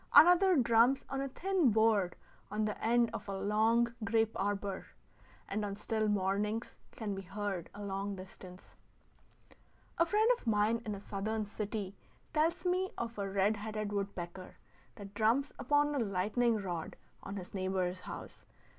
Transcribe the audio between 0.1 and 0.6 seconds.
Another